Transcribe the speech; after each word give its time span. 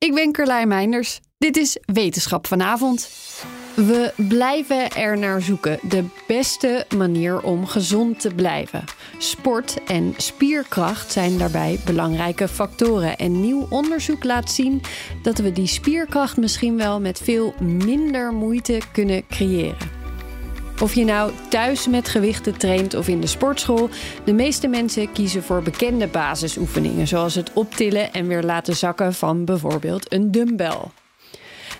Ik 0.00 0.14
ben 0.14 0.32
Carlijn 0.32 0.68
Meinders. 0.68 1.20
Dit 1.38 1.56
is 1.56 1.78
Wetenschap 1.84 2.46
vanavond. 2.46 3.10
We 3.76 4.12
blijven 4.16 4.90
er 4.90 5.18
naar 5.18 5.42
zoeken. 5.42 5.78
De 5.82 6.04
beste 6.26 6.86
manier 6.96 7.42
om 7.42 7.66
gezond 7.66 8.20
te 8.20 8.34
blijven. 8.34 8.84
Sport 9.18 9.84
en 9.84 10.14
spierkracht 10.16 11.12
zijn 11.12 11.38
daarbij 11.38 11.80
belangrijke 11.84 12.48
factoren. 12.48 13.16
En 13.16 13.40
nieuw 13.40 13.66
onderzoek 13.70 14.24
laat 14.24 14.50
zien 14.50 14.82
dat 15.22 15.38
we 15.38 15.52
die 15.52 15.66
spierkracht 15.66 16.36
misschien 16.36 16.76
wel 16.76 17.00
met 17.00 17.18
veel 17.18 17.54
minder 17.60 18.32
moeite 18.32 18.80
kunnen 18.92 19.26
creëren. 19.26 19.89
Of 20.80 20.94
je 20.94 21.04
nou 21.04 21.32
thuis 21.48 21.88
met 21.88 22.08
gewichten 22.08 22.58
traint 22.58 22.94
of 22.94 23.08
in 23.08 23.20
de 23.20 23.26
sportschool, 23.26 23.88
de 24.24 24.32
meeste 24.32 24.68
mensen 24.68 25.12
kiezen 25.12 25.42
voor 25.42 25.62
bekende 25.62 26.06
basisoefeningen, 26.06 27.06
zoals 27.08 27.34
het 27.34 27.52
optillen 27.52 28.12
en 28.12 28.26
weer 28.26 28.42
laten 28.42 28.76
zakken 28.76 29.14
van 29.14 29.44
bijvoorbeeld 29.44 30.12
een 30.12 30.30
dumbbell. 30.30 30.80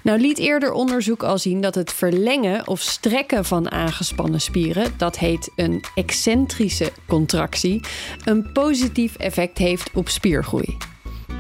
Nou 0.03 0.21
liet 0.21 0.39
eerder 0.39 0.73
onderzoek 0.73 1.23
al 1.23 1.39
zien 1.39 1.61
dat 1.61 1.75
het 1.75 1.93
verlengen 1.93 2.69
of 2.69 2.81
strekken 2.81 3.45
van 3.45 3.71
aangespannen 3.71 4.41
spieren, 4.41 4.93
dat 4.97 5.19
heet 5.19 5.51
een 5.57 5.85
excentrische 5.95 6.93
contractie, 7.09 7.81
een 8.25 8.53
positief 8.53 9.17
effect 9.17 9.59
heeft 9.59 9.91
op 9.95 10.09
spiergroei. 10.09 10.77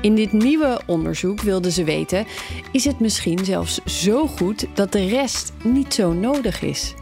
In 0.03 0.15
dit 0.15 0.33
nieuwe 0.33 0.81
onderzoek 0.87 1.41
wilden 1.41 1.73
ze 1.73 1.85
weten: 1.85 2.27
is 2.73 2.85
het 2.85 3.01
misschien 3.01 3.45
zelfs 3.45 3.85
zo 3.85 4.27
goed 4.27 4.67
dat 4.75 4.93
de 4.93 5.07
rest 5.07 5.53
niet 5.63 5.95
zo 5.95 6.13
nodig 6.13 6.63
is? 6.63 6.95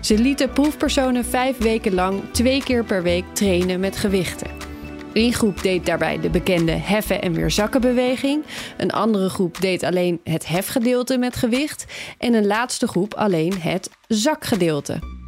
Ze 0.00 0.18
lieten 0.18 0.50
proefpersonen 0.50 1.24
vijf 1.24 1.58
weken 1.58 1.94
lang 1.94 2.22
twee 2.30 2.62
keer 2.62 2.84
per 2.84 3.02
week 3.02 3.24
trainen 3.32 3.80
met 3.80 3.96
gewichten. 3.96 4.50
Eén 5.12 5.32
groep 5.32 5.62
deed 5.62 5.86
daarbij 5.86 6.20
de 6.20 6.30
bekende 6.30 6.72
heffen 6.72 7.22
en 7.22 7.32
weer 7.32 7.50
zakken 7.50 7.80
beweging. 7.80 8.44
Een 8.76 8.92
andere 8.92 9.28
groep 9.28 9.60
deed 9.60 9.82
alleen 9.82 10.20
het 10.24 10.46
hefgedeelte 10.46 11.18
met 11.18 11.36
gewicht. 11.36 11.86
En 12.18 12.34
een 12.34 12.46
laatste 12.46 12.88
groep 12.88 13.14
alleen 13.14 13.60
het 13.60 13.90
zakgedeelte. 14.08 15.18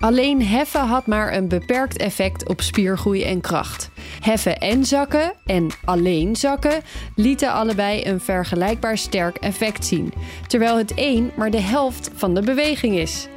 Alleen 0.00 0.46
heffen 0.46 0.86
had 0.86 1.06
maar 1.06 1.34
een 1.34 1.48
beperkt 1.48 1.96
effect 1.96 2.48
op 2.48 2.60
spiergroei 2.60 3.22
en 3.22 3.40
kracht. 3.40 3.90
Heffen 4.20 4.58
en 4.58 4.84
zakken 4.84 5.32
en 5.44 5.70
alleen 5.84 6.36
zakken 6.36 6.82
lieten 7.16 7.52
allebei 7.52 8.04
een 8.04 8.20
vergelijkbaar 8.20 8.98
sterk 8.98 9.36
effect 9.36 9.86
zien, 9.86 10.12
terwijl 10.46 10.76
het 10.76 10.92
een 10.94 11.30
maar 11.36 11.50
de 11.50 11.60
helft 11.60 12.10
van 12.14 12.34
de 12.34 12.42
beweging 12.42 12.96
is. 12.96 13.28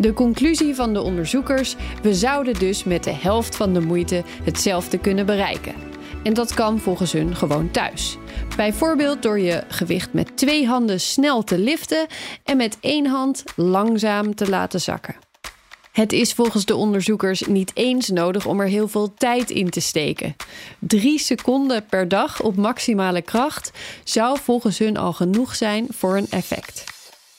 De 0.00 0.12
conclusie 0.12 0.74
van 0.74 0.92
de 0.92 1.02
onderzoekers: 1.02 1.76
we 2.02 2.14
zouden 2.14 2.54
dus 2.54 2.84
met 2.84 3.04
de 3.04 3.12
helft 3.12 3.56
van 3.56 3.72
de 3.72 3.80
moeite 3.80 4.22
hetzelfde 4.42 4.98
kunnen 4.98 5.26
bereiken. 5.26 5.74
En 6.22 6.34
dat 6.34 6.54
kan 6.54 6.78
volgens 6.78 7.12
hun 7.12 7.36
gewoon 7.36 7.70
thuis. 7.70 8.16
Bijvoorbeeld 8.56 9.22
door 9.22 9.38
je 9.38 9.64
gewicht 9.68 10.12
met 10.12 10.36
twee 10.36 10.66
handen 10.66 11.00
snel 11.00 11.44
te 11.44 11.58
liften 11.58 12.06
en 12.44 12.56
met 12.56 12.76
één 12.80 13.06
hand 13.06 13.44
langzaam 13.56 14.34
te 14.34 14.48
laten 14.48 14.80
zakken. 14.80 15.16
Het 15.92 16.12
is 16.12 16.32
volgens 16.32 16.64
de 16.64 16.76
onderzoekers 16.76 17.42
niet 17.42 17.70
eens 17.74 18.08
nodig 18.08 18.46
om 18.46 18.60
er 18.60 18.66
heel 18.66 18.88
veel 18.88 19.14
tijd 19.14 19.50
in 19.50 19.70
te 19.70 19.80
steken. 19.80 20.36
Drie 20.78 21.18
seconden 21.18 21.86
per 21.86 22.08
dag 22.08 22.42
op 22.42 22.56
maximale 22.56 23.22
kracht 23.22 23.70
zou 24.04 24.38
volgens 24.42 24.78
hun 24.78 24.96
al 24.96 25.12
genoeg 25.12 25.54
zijn 25.54 25.86
voor 25.90 26.16
een 26.16 26.30
effect. 26.30 26.97